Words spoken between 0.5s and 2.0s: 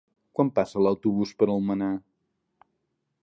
passa l'autobús per Almenar?